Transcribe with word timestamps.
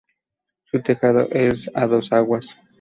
Su 0.63 0.81
tejado 0.81 1.27
es 1.29 1.69
a 1.75 1.85
dos 1.85 2.11
aguas. 2.11 2.57